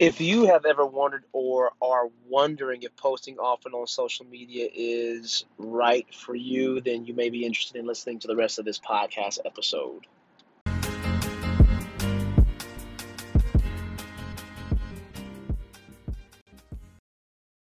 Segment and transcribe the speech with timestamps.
[0.00, 5.44] If you have ever wondered or are wondering if posting often on social media is
[5.56, 8.80] right for you, then you may be interested in listening to the rest of this
[8.80, 10.04] podcast episode.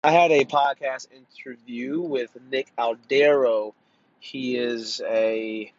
[0.02, 3.74] I had a podcast interview with Nick Aldero.
[4.22, 5.74] He is a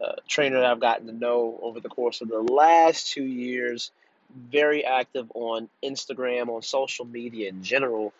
[0.00, 3.90] uh, trainer that I've gotten to know over the course of the last two years
[4.34, 8.12] very active on Instagram, on social media in general,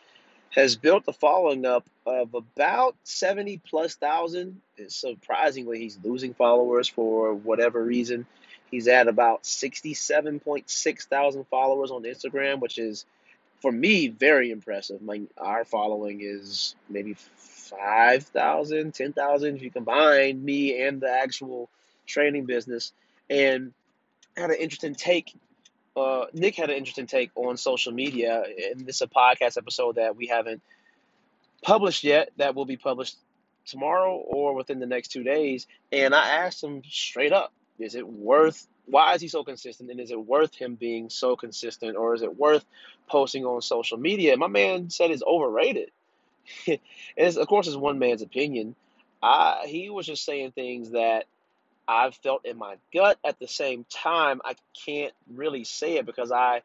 [0.50, 4.60] has built a following up of about 70 plus thousand.
[4.88, 8.26] Surprisingly, he's losing followers for whatever reason.
[8.70, 13.04] He's at about 67.6 thousand followers on Instagram, which is,
[13.60, 15.02] for me, very impressive.
[15.02, 21.68] My, our following is maybe 5,000, 10,000 if you combine me and the actual
[22.06, 22.92] training business.
[23.30, 23.72] And
[24.36, 25.34] had an interesting take
[25.98, 29.96] uh, Nick had an interesting take on social media, and this is a podcast episode
[29.96, 30.62] that we haven't
[31.62, 32.30] published yet.
[32.36, 33.16] That will be published
[33.66, 35.66] tomorrow or within the next two days.
[35.92, 38.66] And I asked him straight up: Is it worth?
[38.86, 39.90] Why is he so consistent?
[39.90, 42.64] And is it worth him being so consistent, or is it worth
[43.06, 44.32] posting on social media?
[44.32, 45.90] And my man said it's overrated.
[46.66, 48.74] and of course, it's one man's opinion.
[49.22, 51.26] I, he was just saying things that
[51.88, 53.18] I've felt in my gut.
[53.24, 56.60] At the same time, I can't really say it because I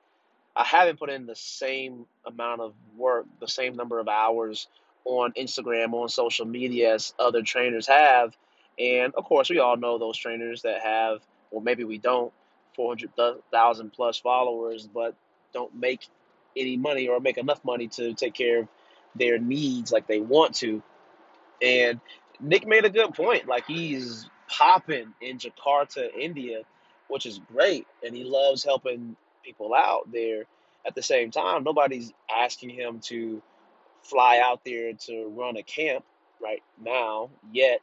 [0.56, 4.68] I haven't put in the same amount of work, the same number of hours
[5.06, 8.36] on Instagram, on social media as other trainers have.
[8.78, 12.32] And of course, we all know those trainers that have, or maybe we don't,
[12.76, 15.16] 400,000 plus followers, but
[15.54, 16.08] don't make
[16.56, 18.68] any money or make enough money to take care of
[19.16, 20.82] their needs like they want to.
[21.62, 22.00] And
[22.40, 23.48] Nick made a good point.
[23.48, 26.62] Like he's popping in Jakarta, India,
[27.08, 30.44] which is great, and he loves helping people out there.
[30.86, 33.42] At the same time, nobody's asking him to
[34.04, 36.04] fly out there to run a camp
[36.42, 37.80] right now yet,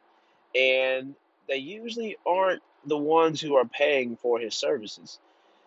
[0.55, 1.15] and
[1.47, 5.19] they usually aren't the ones who are paying for his services.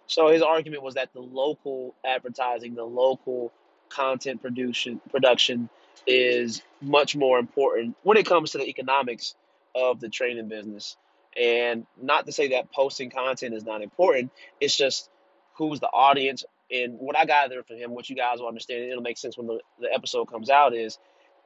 [0.06, 3.52] So his argument was that the local advertising, the local
[3.88, 5.68] content production production
[6.06, 9.34] is much more important when it comes to the economics
[9.74, 10.96] of the training business.
[11.40, 14.30] And not to say that posting content is not important,
[14.60, 15.10] it's just
[15.56, 16.44] who's the audience.
[16.70, 19.46] And what I gather from him, what you guys will understand, it'll make sense when
[19.46, 20.98] the, the episode comes out, is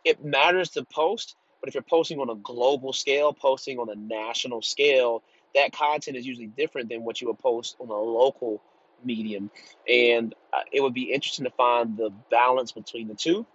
[0.05, 3.97] it matters to post, but if you're posting on a global scale, posting on a
[3.97, 5.23] national scale,
[5.55, 8.63] that content is usually different than what you would post on a local
[9.05, 9.51] medium.
[9.89, 13.47] And uh, it would be interesting to find the balance between the two,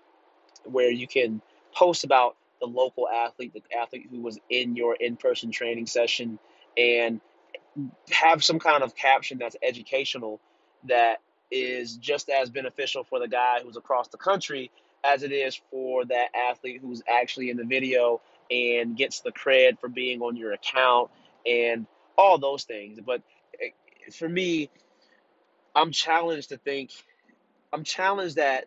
[0.65, 1.41] where you can
[1.73, 6.39] post about the local athlete, the athlete who was in your in person training session,
[6.77, 7.21] and
[8.11, 10.39] have some kind of caption that's educational
[10.85, 11.17] that
[11.51, 14.71] is just as beneficial for the guy who's across the country
[15.03, 19.79] as it is for that athlete who's actually in the video and gets the cred
[19.79, 21.09] for being on your account
[21.45, 21.85] and
[22.17, 22.99] all those things.
[23.05, 23.21] But
[23.61, 23.69] eh,
[24.11, 24.69] for me,
[25.75, 26.91] I'm challenged to think,
[27.71, 28.65] I'm challenged that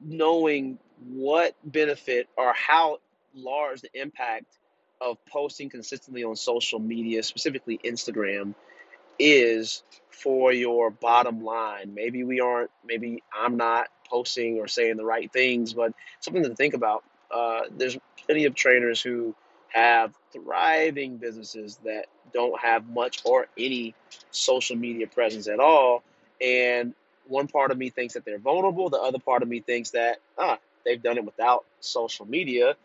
[0.00, 2.98] knowing what benefit or how
[3.34, 4.58] large the impact
[5.00, 8.54] of posting consistently on social media, specifically Instagram,
[9.18, 11.94] is for your bottom line.
[11.94, 16.54] Maybe we aren't, maybe I'm not posting or saying the right things, but something to
[16.54, 17.04] think about.
[17.30, 17.96] Uh, there's
[18.26, 19.34] plenty of trainers who
[19.68, 23.94] have thriving businesses that don't have much or any
[24.30, 26.02] social media presence at all.
[26.40, 26.94] And
[27.26, 28.90] one part of me thinks that they're vulnerable.
[28.90, 32.76] The other part of me thinks that ah, they've done it without social media,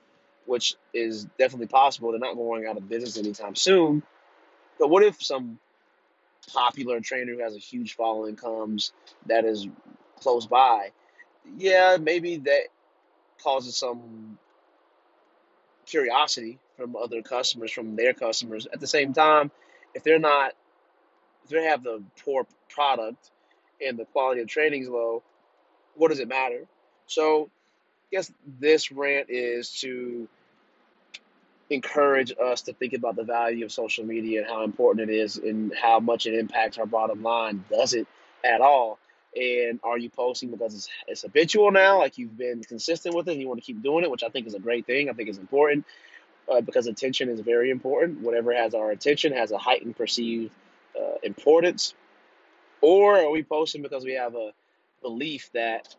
[0.46, 2.12] which is definitely possible.
[2.12, 4.04] They're not going out of business anytime soon.
[4.80, 5.60] But what if some
[6.54, 8.92] popular trainer who has a huge following comes
[9.26, 9.68] that is
[10.20, 10.92] close by?
[11.58, 12.64] Yeah, maybe that
[13.42, 14.38] causes some
[15.86, 18.68] curiosity from other customers, from their customers.
[18.72, 19.52] At the same time,
[19.94, 20.54] if they're not,
[21.44, 23.32] if they have the poor product
[23.86, 25.24] and the quality of training is low,
[25.96, 26.66] what does it matter?
[27.08, 27.50] So,
[28.12, 30.28] guess this rant is to
[31.70, 35.38] encourage us to think about the value of social media and how important it is
[35.38, 37.64] and how much it impacts our bottom line.
[37.70, 38.08] Does it
[38.44, 39.00] at all?
[39.36, 43.34] And are you posting because it's, it's habitual now, like you've been consistent with it
[43.34, 45.10] and you want to keep doing it, which I think is a great thing.
[45.10, 45.86] I think is important
[46.52, 48.22] uh, because attention is very important.
[48.22, 50.52] Whatever has our attention has a heightened perceived
[51.00, 51.94] uh, importance.
[52.82, 54.52] Or are we posting because we have a
[55.02, 55.94] belief that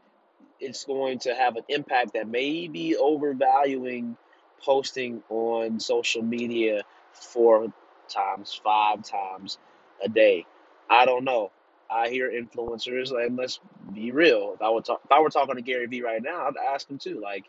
[0.60, 4.16] it's going to have an impact that may be overvaluing
[4.62, 6.82] posting on social media
[7.12, 7.72] four
[8.08, 9.58] times, five times
[10.02, 10.46] a day?
[10.90, 11.50] I don't know.
[11.90, 13.60] I hear influencers, and let's
[13.94, 14.52] be real.
[14.54, 16.88] If I were talk, if I were talking to Gary Vee right now, I'd ask
[16.88, 17.44] him too, like,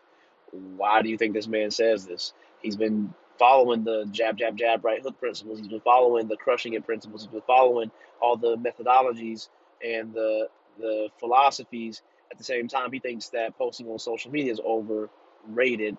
[0.50, 2.32] why do you think this man says this?
[2.62, 5.58] He's been following the jab, jab, jab, right hook principles.
[5.58, 7.22] He's been following the crushing it principles.
[7.22, 7.90] He's been following
[8.20, 9.48] all the methodologies
[9.84, 10.48] and the
[10.78, 12.02] the philosophies.
[12.30, 15.96] At the same time, he thinks that posting on social media is overrated.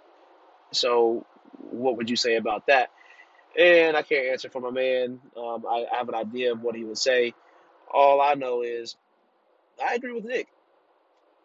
[0.72, 1.26] So,
[1.72, 2.90] what would you say about that?
[3.60, 5.20] And I can't answer for my man.
[5.36, 7.34] Um, I, I have an idea of what he would say.
[7.94, 8.96] All I know is
[9.84, 10.48] I agree with Nick.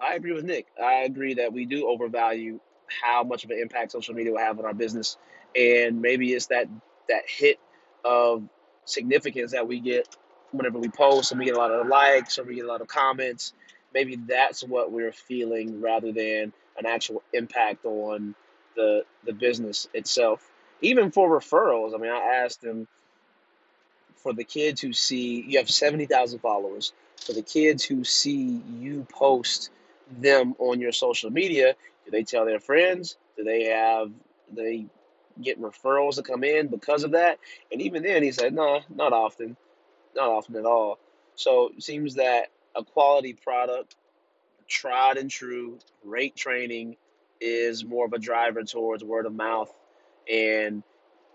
[0.00, 0.66] I agree with Nick.
[0.82, 2.60] I agree that we do overvalue
[3.02, 5.16] how much of an impact social media will have on our business,
[5.56, 6.68] and maybe it's that
[7.08, 7.58] that hit
[8.04, 8.44] of
[8.84, 10.06] significance that we get
[10.52, 12.80] whenever we post, and we get a lot of likes, or we get a lot
[12.80, 13.52] of comments.
[13.96, 18.34] Maybe that's what we're feeling rather than an actual impact on
[18.74, 20.46] the the business itself.
[20.82, 22.88] Even for referrals, I mean, I asked them
[24.16, 26.92] for the kids who see you have 70,000 followers,
[27.24, 29.70] for the kids who see you post
[30.10, 33.16] them on your social media, do they tell their friends?
[33.38, 34.10] Do they have
[34.52, 34.84] they
[35.40, 37.38] get referrals to come in because of that?
[37.72, 39.56] And even then he said, No, not often.
[40.14, 40.98] Not often at all.
[41.34, 43.96] So it seems that a quality product,
[44.68, 46.96] tried and true, great training
[47.40, 49.72] is more of a driver towards word of mouth
[50.30, 50.82] and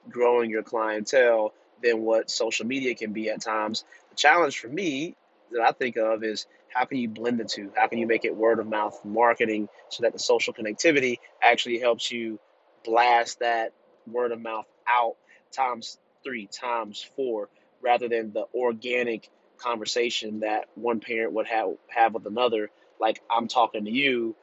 [0.09, 1.53] growing your clientele
[1.83, 3.83] than what social media can be at times.
[4.09, 5.15] The challenge for me
[5.51, 7.71] that I think of is how can you blend the two?
[7.75, 11.79] How can you make it word of mouth marketing so that the social connectivity actually
[11.79, 12.39] helps you
[12.83, 13.73] blast that
[14.07, 15.15] word of mouth out
[15.51, 17.49] times three, times four,
[17.81, 19.29] rather than the organic
[19.61, 22.69] conversation that one parent would have have with another,
[22.99, 24.35] like I'm talking to you,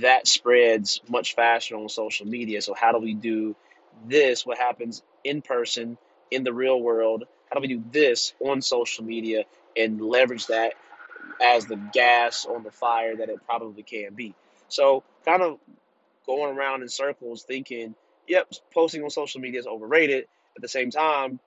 [0.00, 2.62] that spreads much faster on social media.
[2.62, 3.56] So how do we do
[4.06, 4.44] this?
[4.44, 5.98] What happens in person
[6.30, 7.24] in the real world?
[7.50, 9.44] How do we do this on social media
[9.76, 10.74] and leverage that
[11.40, 14.34] as the gas on the fire that it probably can be?
[14.68, 15.58] So kind of
[16.26, 17.94] going around in circles thinking,
[18.26, 20.26] yep, posting on social media is overrated.
[20.56, 21.38] At the same time,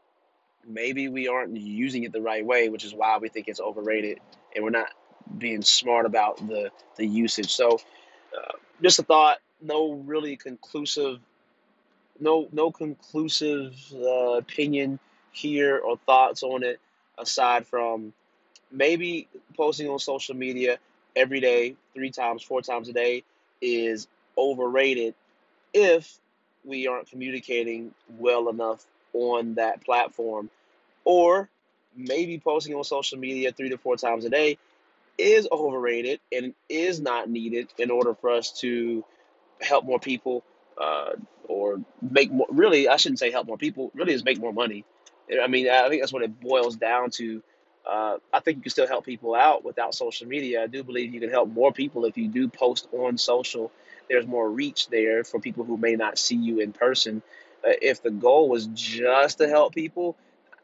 [0.67, 4.19] maybe we aren't using it the right way, which is why we think it's overrated
[4.55, 4.89] and we're not
[5.37, 7.53] being smart about the, the usage.
[7.53, 7.79] So
[8.37, 11.19] uh, just a thought, no really conclusive,
[12.19, 14.99] no no conclusive uh, opinion
[15.31, 16.79] here or thoughts on it
[17.17, 18.13] aside from
[18.71, 20.79] maybe posting on social media
[21.15, 23.23] every day, three times, four times a day
[23.61, 24.07] is
[24.37, 25.15] overrated
[25.73, 26.17] if
[26.63, 30.49] we aren't communicating well enough on that platform.
[31.03, 31.49] Or
[31.95, 34.57] maybe posting on social media three to four times a day
[35.17, 39.03] is overrated and is not needed in order for us to
[39.61, 40.43] help more people
[40.79, 41.11] uh,
[41.47, 42.47] or make more.
[42.49, 43.91] Really, I shouldn't say help more people.
[43.93, 44.85] Really, is make more money.
[45.41, 47.43] I mean, I think that's what it boils down to.
[47.87, 50.63] Uh, I think you can still help people out without social media.
[50.63, 53.71] I do believe you can help more people if you do post on social.
[54.09, 57.21] There's more reach there for people who may not see you in person.
[57.63, 60.17] If the goal was just to help people,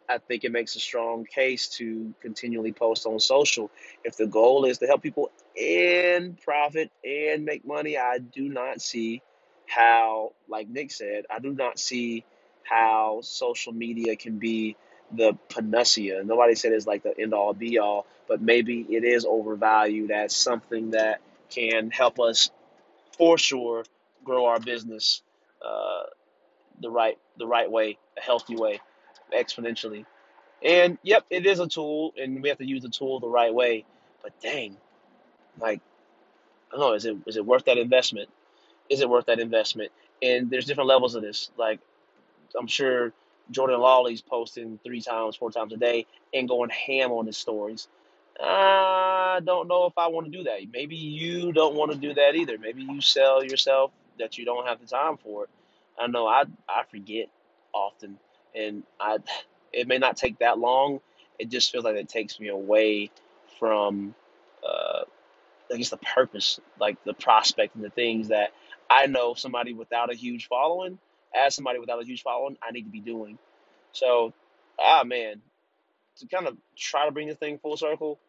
[0.07, 3.71] I think it makes a strong case to continually post on social.
[4.03, 8.81] If the goal is to help people and profit and make money, I do not
[8.81, 9.21] see
[9.67, 12.23] how, like Nick said, I do not see
[12.63, 14.75] how social media can be
[15.11, 16.23] the panacea.
[16.23, 20.35] Nobody said it's like the end all be all, but maybe it is overvalued as
[20.35, 22.49] something that can help us
[23.17, 23.83] for sure
[24.23, 25.21] grow our business
[25.65, 26.03] uh,
[26.81, 28.79] the right the right way, a healthy way,
[29.33, 30.05] exponentially.
[30.63, 33.53] And yep, it is a tool, and we have to use the tool the right
[33.53, 33.85] way.
[34.23, 34.77] But dang,
[35.59, 35.81] like
[36.71, 38.29] I don't know, is it is it worth that investment?
[38.89, 39.91] Is it worth that investment?
[40.21, 41.51] And there's different levels of this.
[41.57, 41.79] Like
[42.57, 43.13] I'm sure
[43.51, 47.87] Jordan Lawley's posting three times, four times a day, and going ham on his stories.
[48.39, 50.59] I don't know if I want to do that.
[50.71, 52.57] Maybe you don't want to do that either.
[52.57, 55.49] Maybe you sell yourself that you don't have the time for it.
[55.99, 57.29] I know I I forget
[57.73, 58.17] often,
[58.55, 59.17] and I
[59.73, 60.99] it may not take that long.
[61.39, 63.11] It just feels like it takes me away
[63.59, 64.15] from
[64.63, 65.03] uh,
[65.71, 68.51] I guess the purpose, like the prospect and the things that
[68.89, 70.99] I know somebody without a huge following,
[71.35, 73.37] as somebody without a huge following, I need to be doing.
[73.91, 74.33] So,
[74.79, 75.41] ah man,
[76.17, 78.19] to kind of try to bring the thing full circle,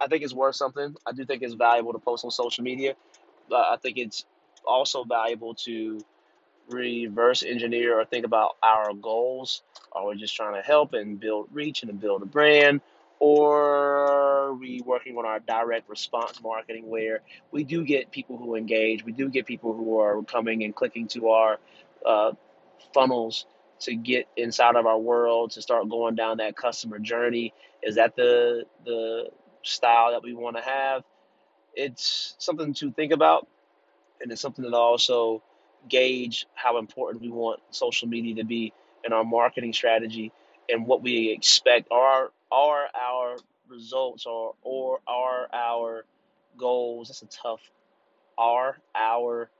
[0.00, 0.94] I think it's worth something.
[1.06, 2.94] I do think it's valuable to post on social media.
[3.48, 4.24] But I think it's
[4.64, 6.00] also valuable to
[6.68, 9.62] reverse engineer or think about our goals?
[9.92, 12.80] Are we just trying to help and build reach and build a brand?
[13.20, 17.20] Or are we working on our direct response marketing where
[17.50, 21.08] we do get people who engage, we do get people who are coming and clicking
[21.08, 21.58] to our
[22.06, 22.32] uh,
[22.94, 23.46] funnels
[23.80, 27.52] to get inside of our world to start going down that customer journey?
[27.82, 29.30] Is that the the
[29.62, 31.04] style that we want to have.
[31.74, 33.46] It's something to think about,
[34.20, 35.42] and it's something that also
[35.88, 38.72] gauge how important we want social media to be
[39.04, 40.32] in our marketing strategy
[40.68, 43.36] and what we expect are are our
[43.68, 46.04] results or or are our
[46.56, 47.08] goals.
[47.08, 47.60] That's a tough
[48.38, 49.50] are our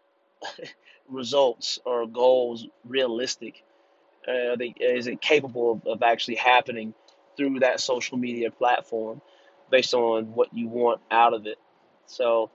[1.08, 3.64] results or goals realistic?
[4.26, 6.94] Uh, they, is it capable of, of actually happening
[7.36, 9.20] through that social media platform
[9.70, 11.58] based on what you want out of it?
[12.06, 12.50] So,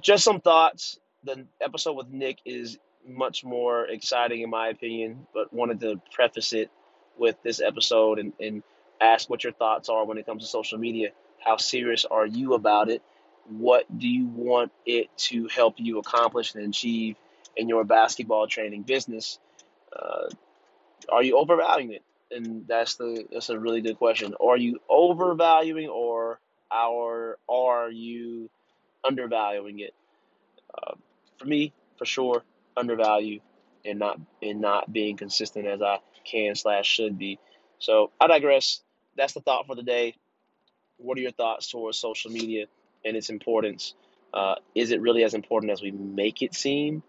[0.00, 0.98] just some thoughts.
[1.24, 6.52] The episode with Nick is much more exciting, in my opinion, but wanted to preface
[6.52, 6.70] it
[7.18, 8.62] with this episode and, and
[9.00, 11.10] ask what your thoughts are when it comes to social media.
[11.40, 13.02] How serious are you about it?
[13.48, 17.16] What do you want it to help you accomplish and achieve
[17.56, 19.38] in your basketball training business?
[19.94, 20.28] Uh,
[21.10, 22.02] are you overvaluing it?
[22.30, 24.34] And that's the that's a really good question.
[24.40, 26.40] Are you overvaluing or
[26.72, 28.50] our are you
[29.04, 29.94] undervaluing it?
[30.74, 30.94] Uh,
[31.38, 32.42] for me, for sure,
[32.76, 33.40] undervalue
[33.84, 37.38] and not and not being consistent as I can slash should be.
[37.78, 38.80] So I digress.
[39.16, 40.16] That's the thought for the day.
[40.96, 42.66] What are your thoughts towards social media
[43.04, 43.94] and its importance?
[44.32, 47.02] Uh, is it really as important as we make it seem,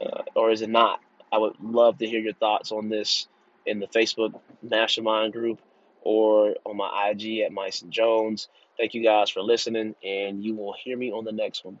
[0.00, 1.00] uh, or is it not?
[1.32, 3.26] I would love to hear your thoughts on this
[3.66, 5.58] in the Facebook Mastermind group
[6.02, 8.48] or on my IG at Myson Jones.
[8.76, 11.80] Thank you guys for listening, and you will hear me on the next one.